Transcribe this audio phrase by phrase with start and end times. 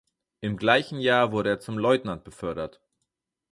[0.39, 2.81] Im gleichen Jahr wurde er zum Leutnant befördert.